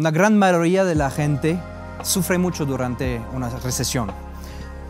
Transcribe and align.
Una 0.00 0.10
gran 0.10 0.38
mayoría 0.38 0.86
de 0.86 0.94
la 0.94 1.10
gente 1.10 1.60
sufre 2.02 2.38
mucho 2.38 2.64
durante 2.64 3.20
una 3.34 3.50
recesión. 3.50 4.10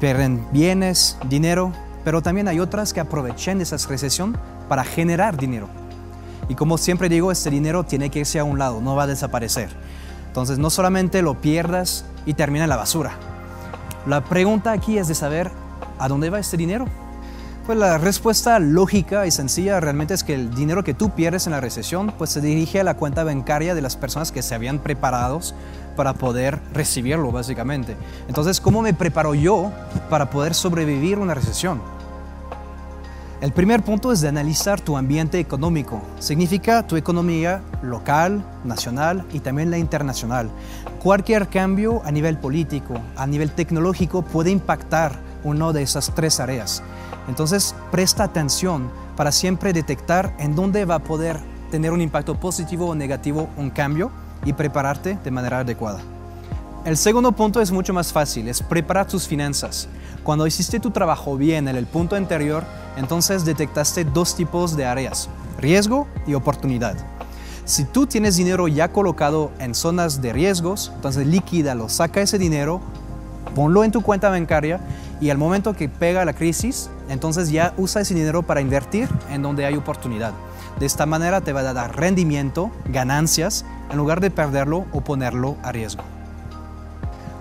Pierden 0.00 0.46
bienes, 0.50 1.18
dinero, 1.28 1.72
pero 2.04 2.22
también 2.22 2.48
hay 2.48 2.58
otras 2.58 2.94
que 2.94 3.00
aprovechan 3.00 3.60
esa 3.60 3.76
recesión 3.86 4.34
para 4.66 4.82
generar 4.82 5.36
dinero. 5.36 5.68
Y 6.48 6.54
como 6.54 6.78
siempre 6.78 7.10
digo, 7.10 7.30
este 7.30 7.50
dinero 7.50 7.84
tiene 7.84 8.08
que 8.08 8.20
irse 8.20 8.38
a 8.38 8.44
un 8.44 8.58
lado, 8.58 8.80
no 8.80 8.96
va 8.96 9.02
a 9.02 9.06
desaparecer. 9.06 9.68
Entonces 10.28 10.56
no 10.56 10.70
solamente 10.70 11.20
lo 11.20 11.38
pierdas 11.38 12.06
y 12.24 12.32
termina 12.32 12.64
en 12.64 12.70
la 12.70 12.76
basura. 12.76 13.12
La 14.06 14.24
pregunta 14.24 14.72
aquí 14.72 14.96
es 14.96 15.06
de 15.06 15.14
saber 15.14 15.50
a 15.98 16.08
dónde 16.08 16.30
va 16.30 16.38
este 16.38 16.56
dinero. 16.56 16.86
Pues 17.66 17.78
la 17.78 17.96
respuesta 17.96 18.58
lógica 18.58 19.26
y 19.26 19.30
sencilla 19.30 19.80
realmente 19.80 20.12
es 20.12 20.22
que 20.22 20.34
el 20.34 20.54
dinero 20.54 20.84
que 20.84 20.92
tú 20.92 21.12
pierdes 21.14 21.46
en 21.46 21.52
la 21.52 21.62
recesión 21.62 22.12
pues 22.18 22.28
se 22.28 22.42
dirige 22.42 22.78
a 22.78 22.84
la 22.84 22.92
cuenta 22.98 23.24
bancaria 23.24 23.74
de 23.74 23.80
las 23.80 23.96
personas 23.96 24.32
que 24.32 24.42
se 24.42 24.54
habían 24.54 24.80
preparados 24.80 25.54
para 25.96 26.12
poder 26.12 26.60
recibirlo 26.74 27.32
básicamente. 27.32 27.96
Entonces, 28.28 28.60
¿cómo 28.60 28.82
me 28.82 28.92
preparo 28.92 29.34
yo 29.34 29.72
para 30.10 30.28
poder 30.28 30.52
sobrevivir 30.54 31.18
una 31.18 31.32
recesión? 31.32 31.80
El 33.40 33.52
primer 33.52 33.82
punto 33.82 34.12
es 34.12 34.20
de 34.20 34.28
analizar 34.28 34.82
tu 34.82 34.98
ambiente 34.98 35.40
económico. 35.40 36.02
Significa 36.18 36.86
tu 36.86 36.96
economía 36.96 37.62
local, 37.80 38.44
nacional 38.64 39.24
y 39.32 39.40
también 39.40 39.70
la 39.70 39.78
internacional. 39.78 40.50
Cualquier 41.02 41.48
cambio 41.48 42.02
a 42.04 42.12
nivel 42.12 42.36
político, 42.36 42.94
a 43.16 43.26
nivel 43.26 43.50
tecnológico 43.52 44.20
puede 44.20 44.50
impactar 44.50 45.23
una 45.44 45.72
de 45.72 45.82
esas 45.82 46.12
tres 46.14 46.40
áreas. 46.40 46.82
Entonces, 47.28 47.74
presta 47.90 48.24
atención 48.24 48.90
para 49.16 49.30
siempre 49.30 49.72
detectar 49.72 50.34
en 50.38 50.54
dónde 50.56 50.84
va 50.84 50.96
a 50.96 51.04
poder 51.04 51.38
tener 51.70 51.92
un 51.92 52.00
impacto 52.00 52.34
positivo 52.34 52.88
o 52.88 52.94
negativo 52.94 53.48
un 53.56 53.70
cambio 53.70 54.10
y 54.44 54.52
prepararte 54.52 55.18
de 55.22 55.30
manera 55.30 55.60
adecuada. 55.60 56.00
El 56.84 56.96
segundo 56.98 57.32
punto 57.32 57.62
es 57.62 57.72
mucho 57.72 57.94
más 57.94 58.12
fácil, 58.12 58.46
es 58.48 58.62
preparar 58.62 59.06
tus 59.06 59.26
finanzas. 59.26 59.88
Cuando 60.22 60.46
hiciste 60.46 60.80
tu 60.80 60.90
trabajo 60.90 61.36
bien 61.36 61.66
en 61.66 61.76
el 61.76 61.86
punto 61.86 62.14
anterior, 62.14 62.62
entonces 62.96 63.44
detectaste 63.44 64.04
dos 64.04 64.36
tipos 64.36 64.76
de 64.76 64.84
áreas, 64.84 65.30
riesgo 65.58 66.06
y 66.26 66.34
oportunidad. 66.34 66.96
Si 67.64 67.84
tú 67.84 68.06
tienes 68.06 68.36
dinero 68.36 68.68
ya 68.68 68.92
colocado 68.92 69.50
en 69.58 69.74
zonas 69.74 70.20
de 70.20 70.34
riesgos, 70.34 70.92
entonces 70.94 71.26
líquidalo, 71.26 71.88
saca 71.88 72.20
ese 72.20 72.36
dinero, 72.36 72.82
ponlo 73.54 73.84
en 73.84 73.92
tu 73.92 74.02
cuenta 74.02 74.30
bancaria 74.30 74.80
y 75.20 75.30
al 75.30 75.38
momento 75.38 75.74
que 75.74 75.88
pega 75.88 76.24
la 76.24 76.32
crisis, 76.32 76.90
entonces 77.08 77.50
ya 77.50 77.72
usa 77.76 78.02
ese 78.02 78.14
dinero 78.14 78.42
para 78.42 78.60
invertir 78.60 79.08
en 79.30 79.42
donde 79.42 79.64
hay 79.64 79.76
oportunidad. 79.76 80.32
De 80.78 80.86
esta 80.86 81.06
manera 81.06 81.40
te 81.40 81.52
va 81.52 81.60
a 81.60 81.72
dar 81.72 81.96
rendimiento, 81.96 82.70
ganancias, 82.86 83.64
en 83.90 83.96
lugar 83.96 84.20
de 84.20 84.30
perderlo 84.30 84.86
o 84.92 85.02
ponerlo 85.02 85.56
a 85.62 85.70
riesgo. 85.70 86.02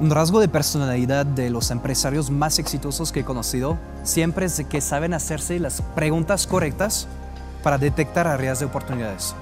Un 0.00 0.10
rasgo 0.10 0.40
de 0.40 0.48
personalidad 0.48 1.24
de 1.24 1.50
los 1.50 1.70
empresarios 1.70 2.30
más 2.30 2.58
exitosos 2.58 3.12
que 3.12 3.20
he 3.20 3.24
conocido 3.24 3.78
siempre 4.02 4.46
es 4.46 4.62
que 4.68 4.80
saben 4.80 5.14
hacerse 5.14 5.58
las 5.60 5.82
preguntas 5.94 6.46
correctas 6.46 7.06
para 7.62 7.78
detectar 7.78 8.26
áreas 8.26 8.58
de 8.58 8.66
oportunidades. 8.66 9.34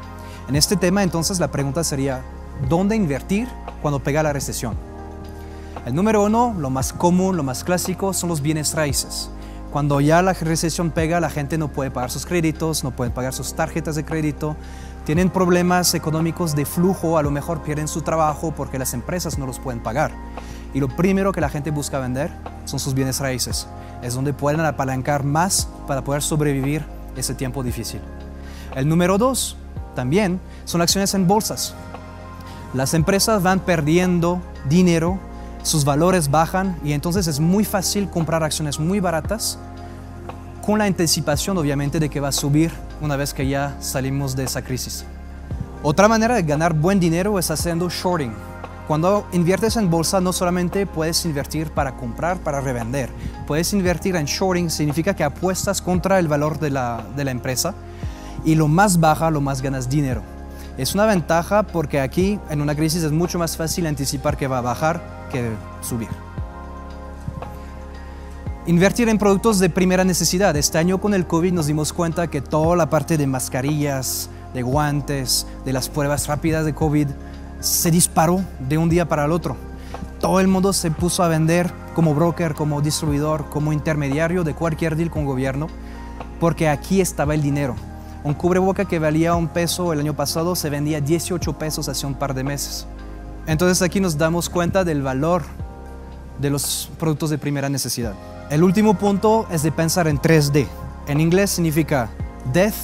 En 0.48 0.56
este 0.56 0.76
tema 0.76 1.02
entonces 1.02 1.40
la 1.40 1.48
pregunta 1.48 1.82
sería, 1.82 2.20
¿dónde 2.68 2.94
invertir 2.94 3.48
cuando 3.80 4.00
pega 4.00 4.22
la 4.22 4.32
recesión? 4.32 4.91
El 5.84 5.96
número 5.96 6.22
uno, 6.22 6.54
lo 6.56 6.70
más 6.70 6.92
común, 6.92 7.36
lo 7.36 7.42
más 7.42 7.64
clásico, 7.64 8.12
son 8.12 8.28
los 8.28 8.40
bienes 8.40 8.72
raíces. 8.74 9.30
Cuando 9.72 10.00
ya 10.00 10.22
la 10.22 10.32
recesión 10.32 10.90
pega, 10.90 11.18
la 11.18 11.30
gente 11.30 11.58
no 11.58 11.68
puede 11.68 11.90
pagar 11.90 12.10
sus 12.10 12.24
créditos, 12.24 12.84
no 12.84 12.92
puede 12.92 13.10
pagar 13.10 13.32
sus 13.32 13.54
tarjetas 13.54 13.96
de 13.96 14.04
crédito, 14.04 14.54
tienen 15.04 15.28
problemas 15.28 15.94
económicos 15.94 16.54
de 16.54 16.66
flujo, 16.66 17.18
a 17.18 17.22
lo 17.22 17.32
mejor 17.32 17.62
pierden 17.62 17.88
su 17.88 18.02
trabajo 18.02 18.52
porque 18.52 18.78
las 18.78 18.94
empresas 18.94 19.38
no 19.38 19.46
los 19.46 19.58
pueden 19.58 19.82
pagar. 19.82 20.12
Y 20.72 20.78
lo 20.78 20.88
primero 20.88 21.32
que 21.32 21.40
la 21.40 21.48
gente 21.48 21.72
busca 21.72 21.98
vender 21.98 22.30
son 22.64 22.78
sus 22.78 22.94
bienes 22.94 23.18
raíces. 23.18 23.66
Es 24.02 24.14
donde 24.14 24.32
pueden 24.32 24.60
apalancar 24.60 25.24
más 25.24 25.68
para 25.88 26.04
poder 26.04 26.22
sobrevivir 26.22 26.84
ese 27.16 27.34
tiempo 27.34 27.64
difícil. 27.64 28.00
El 28.76 28.88
número 28.88 29.18
dos, 29.18 29.56
también, 29.96 30.40
son 30.64 30.80
acciones 30.80 31.12
en 31.14 31.26
bolsas. 31.26 31.74
Las 32.72 32.94
empresas 32.94 33.42
van 33.42 33.58
perdiendo 33.58 34.40
dinero 34.68 35.18
sus 35.62 35.84
valores 35.84 36.30
bajan 36.30 36.76
y 36.84 36.92
entonces 36.92 37.26
es 37.26 37.40
muy 37.40 37.64
fácil 37.64 38.10
comprar 38.10 38.42
acciones 38.42 38.78
muy 38.80 39.00
baratas 39.00 39.58
con 40.64 40.78
la 40.78 40.84
anticipación 40.84 41.58
obviamente 41.58 41.98
de 41.98 42.08
que 42.08 42.20
va 42.20 42.28
a 42.28 42.32
subir 42.32 42.72
una 43.00 43.16
vez 43.16 43.34
que 43.34 43.48
ya 43.48 43.76
salimos 43.80 44.36
de 44.36 44.44
esa 44.44 44.62
crisis. 44.62 45.04
Otra 45.82 46.06
manera 46.06 46.36
de 46.36 46.42
ganar 46.42 46.74
buen 46.74 47.00
dinero 47.00 47.38
es 47.38 47.50
haciendo 47.50 47.88
shorting. 47.88 48.32
Cuando 48.86 49.26
inviertes 49.32 49.76
en 49.76 49.90
bolsa 49.90 50.20
no 50.20 50.32
solamente 50.32 50.86
puedes 50.86 51.24
invertir 51.24 51.70
para 51.70 51.96
comprar, 51.96 52.38
para 52.38 52.60
revender, 52.60 53.10
puedes 53.46 53.72
invertir 53.72 54.16
en 54.16 54.26
shorting, 54.26 54.70
significa 54.70 55.14
que 55.14 55.24
apuestas 55.24 55.80
contra 55.80 56.18
el 56.18 56.28
valor 56.28 56.58
de 56.58 56.70
la, 56.70 57.04
de 57.16 57.24
la 57.24 57.30
empresa 57.30 57.74
y 58.44 58.54
lo 58.54 58.68
más 58.68 59.00
baja, 59.00 59.30
lo 59.30 59.40
más 59.40 59.62
ganas 59.62 59.88
dinero. 59.88 60.22
Es 60.78 60.94
una 60.94 61.04
ventaja 61.04 61.64
porque 61.64 62.00
aquí 62.00 62.38
en 62.48 62.62
una 62.62 62.74
crisis 62.74 63.02
es 63.02 63.12
mucho 63.12 63.38
más 63.38 63.56
fácil 63.56 63.86
anticipar 63.86 64.38
que 64.38 64.46
va 64.46 64.58
a 64.58 64.62
bajar 64.62 65.28
que 65.30 65.50
subir. 65.82 66.08
Invertir 68.66 69.08
en 69.08 69.18
productos 69.18 69.58
de 69.58 69.68
primera 69.68 70.04
necesidad. 70.04 70.56
Este 70.56 70.78
año 70.78 70.98
con 70.98 71.12
el 71.14 71.26
COVID 71.26 71.52
nos 71.52 71.66
dimos 71.66 71.92
cuenta 71.92 72.28
que 72.28 72.40
toda 72.40 72.76
la 72.76 72.88
parte 72.88 73.18
de 73.18 73.26
mascarillas, 73.26 74.30
de 74.54 74.62
guantes, 74.62 75.46
de 75.64 75.72
las 75.72 75.88
pruebas 75.88 76.26
rápidas 76.26 76.64
de 76.64 76.74
COVID 76.74 77.08
se 77.60 77.90
disparó 77.90 78.42
de 78.60 78.78
un 78.78 78.88
día 78.88 79.06
para 79.06 79.26
el 79.26 79.32
otro. 79.32 79.56
Todo 80.20 80.40
el 80.40 80.48
mundo 80.48 80.72
se 80.72 80.90
puso 80.90 81.22
a 81.22 81.28
vender 81.28 81.70
como 81.94 82.14
broker, 82.14 82.54
como 82.54 82.80
distribuidor, 82.80 83.50
como 83.50 83.72
intermediario 83.72 84.42
de 84.42 84.54
cualquier 84.54 84.96
deal 84.96 85.10
con 85.10 85.26
gobierno, 85.26 85.66
porque 86.40 86.68
aquí 86.68 87.00
estaba 87.00 87.34
el 87.34 87.42
dinero. 87.42 87.74
Un 88.24 88.34
cubreboca 88.34 88.84
que 88.84 89.00
valía 89.00 89.34
un 89.34 89.48
peso 89.48 89.92
el 89.92 89.98
año 89.98 90.14
pasado 90.14 90.54
se 90.54 90.70
vendía 90.70 91.00
18 91.00 91.58
pesos 91.58 91.88
hace 91.88 92.06
un 92.06 92.14
par 92.14 92.34
de 92.34 92.44
meses. 92.44 92.86
Entonces 93.46 93.82
aquí 93.82 94.00
nos 94.00 94.16
damos 94.16 94.48
cuenta 94.48 94.84
del 94.84 95.02
valor 95.02 95.42
de 96.38 96.50
los 96.50 96.88
productos 96.98 97.30
de 97.30 97.38
primera 97.38 97.68
necesidad. 97.68 98.14
El 98.48 98.62
último 98.62 98.94
punto 98.94 99.46
es 99.50 99.64
de 99.64 99.72
pensar 99.72 100.06
en 100.06 100.20
3D. 100.20 100.68
En 101.08 101.20
inglés 101.20 101.50
significa 101.50 102.10
death, 102.52 102.74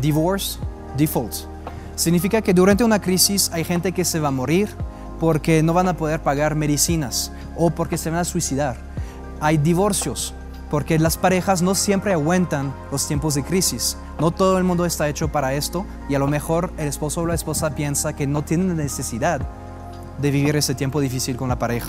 divorce, 0.00 0.58
default. 0.96 1.34
Significa 1.94 2.40
que 2.40 2.54
durante 2.54 2.82
una 2.82 3.00
crisis 3.00 3.50
hay 3.52 3.64
gente 3.64 3.92
que 3.92 4.04
se 4.04 4.20
va 4.20 4.28
a 4.28 4.30
morir 4.30 4.68
porque 5.20 5.62
no 5.62 5.74
van 5.74 5.88
a 5.88 5.96
poder 5.96 6.22
pagar 6.22 6.54
medicinas 6.54 7.30
o 7.56 7.70
porque 7.70 7.98
se 7.98 8.08
van 8.08 8.20
a 8.20 8.24
suicidar. 8.24 8.76
Hay 9.40 9.58
divorcios 9.58 10.34
porque 10.70 10.98
las 10.98 11.16
parejas 11.16 11.62
no 11.62 11.74
siempre 11.74 12.12
aguantan 12.12 12.74
los 12.90 13.06
tiempos 13.06 13.34
de 13.34 13.44
crisis. 13.44 13.96
No 14.20 14.30
todo 14.30 14.58
el 14.58 14.64
mundo 14.64 14.84
está 14.84 15.08
hecho 15.08 15.28
para 15.28 15.54
esto 15.54 15.86
y 16.08 16.14
a 16.14 16.18
lo 16.18 16.26
mejor 16.26 16.72
el 16.78 16.88
esposo 16.88 17.22
o 17.22 17.26
la 17.26 17.34
esposa 17.34 17.74
piensa 17.74 18.14
que 18.14 18.26
no 18.26 18.42
tienen 18.42 18.76
necesidad 18.76 19.40
de 20.20 20.30
vivir 20.30 20.56
ese 20.56 20.74
tiempo 20.74 21.00
difícil 21.00 21.36
con 21.36 21.48
la 21.48 21.58
pareja. 21.58 21.88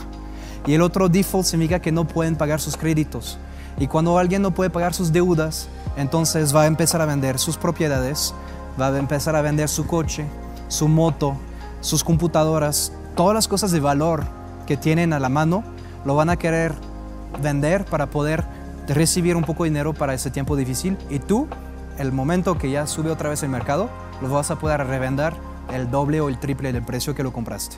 Y 0.65 0.73
el 0.73 0.81
otro 0.81 1.09
default 1.09 1.45
significa 1.45 1.79
que 1.79 1.91
no 1.91 2.05
pueden 2.05 2.35
pagar 2.35 2.59
sus 2.59 2.75
créditos. 2.77 3.37
Y 3.79 3.87
cuando 3.87 4.17
alguien 4.17 4.41
no 4.41 4.51
puede 4.51 4.69
pagar 4.69 4.93
sus 4.93 5.11
deudas, 5.11 5.69
entonces 5.95 6.55
va 6.55 6.63
a 6.63 6.67
empezar 6.67 7.01
a 7.01 7.05
vender 7.05 7.39
sus 7.39 7.57
propiedades, 7.57 8.33
va 8.79 8.87
a 8.87 8.97
empezar 8.97 9.35
a 9.35 9.41
vender 9.41 9.69
su 9.69 9.87
coche, 9.87 10.25
su 10.67 10.87
moto, 10.87 11.37
sus 11.79 12.03
computadoras, 12.03 12.91
todas 13.15 13.33
las 13.33 13.47
cosas 13.47 13.71
de 13.71 13.79
valor 13.79 14.25
que 14.65 14.77
tienen 14.77 15.13
a 15.13 15.19
la 15.19 15.29
mano, 15.29 15.63
lo 16.05 16.15
van 16.15 16.29
a 16.29 16.37
querer 16.37 16.73
vender 17.41 17.85
para 17.85 18.07
poder 18.07 18.45
recibir 18.87 19.35
un 19.35 19.43
poco 19.43 19.63
de 19.63 19.69
dinero 19.69 19.93
para 19.93 20.13
ese 20.13 20.31
tiempo 20.31 20.55
difícil. 20.55 20.97
Y 21.09 21.19
tú, 21.19 21.47
el 21.97 22.11
momento 22.11 22.57
que 22.57 22.69
ya 22.69 22.87
sube 22.87 23.11
otra 23.11 23.29
vez 23.29 23.43
el 23.43 23.49
mercado, 23.49 23.89
lo 24.21 24.29
vas 24.29 24.51
a 24.51 24.59
poder 24.59 24.85
revender 24.85 25.33
el 25.73 25.89
doble 25.91 26.21
o 26.21 26.29
el 26.29 26.39
triple 26.39 26.71
del 26.71 26.83
precio 26.83 27.13
que 27.15 27.23
lo 27.23 27.33
compraste. 27.33 27.77